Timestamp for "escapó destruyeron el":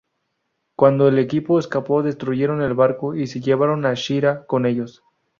1.59-2.73